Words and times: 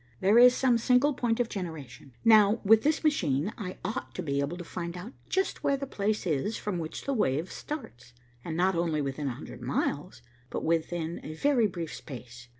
There 0.19 0.39
is 0.39 0.55
some 0.55 0.79
single 0.79 1.13
point 1.13 1.39
of 1.39 1.47
generation. 1.47 2.13
Now, 2.25 2.59
with 2.65 2.81
this 2.81 3.03
machine, 3.03 3.53
I 3.55 3.77
ought 3.85 4.15
to 4.15 4.23
be 4.23 4.39
able 4.39 4.57
to 4.57 4.63
find 4.63 4.97
out 4.97 5.13
just 5.29 5.63
where 5.63 5.77
the 5.77 5.85
place 5.85 6.25
is 6.25 6.57
from 6.57 6.79
which 6.79 7.05
the 7.05 7.13
wave 7.13 7.51
starts, 7.51 8.11
and 8.43 8.57
not 8.57 8.73
only 8.73 8.99
within 9.03 9.27
a 9.27 9.35
hundred 9.35 9.61
miles, 9.61 10.23
but 10.49 10.63
within 10.63 11.19
a 11.23 11.35
very 11.35 11.67
brief 11.67 11.93
space. 11.93 12.47